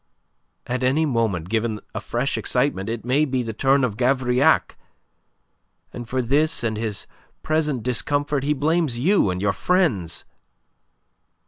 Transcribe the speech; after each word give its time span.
At 0.65 0.81
any 0.81 1.05
moment, 1.05 1.47
given 1.47 1.79
a 1.93 1.99
fresh 1.99 2.35
excitement, 2.35 2.89
it 2.89 3.05
may 3.05 3.23
be 3.23 3.43
the 3.43 3.53
turn 3.53 3.83
of 3.83 3.97
Gavrillac. 3.97 4.75
And 5.93 6.09
for 6.09 6.23
this 6.23 6.63
and 6.63 6.75
his 6.75 7.05
present 7.43 7.83
discomfort 7.83 8.43
he 8.43 8.53
blames 8.53 8.97
you 8.97 9.29
and 9.29 9.39
your 9.43 9.53
friends. 9.53 10.25